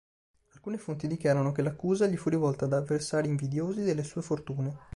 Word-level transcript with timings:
Alcune 0.55 0.79
fonti 0.79 1.05
dichiarano 1.05 1.51
che 1.51 1.61
l'accusa 1.61 2.07
gli 2.07 2.17
fu 2.17 2.29
rivolta 2.31 2.65
da 2.65 2.77
avversari 2.77 3.27
invidiosi 3.27 3.83
delle 3.83 4.03
sue 4.03 4.23
fortune. 4.23 4.75